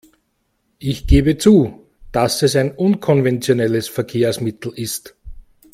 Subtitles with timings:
[0.79, 5.15] Ich gebe zu, dass es ein unkonventionelles Verkehrsmittel ist.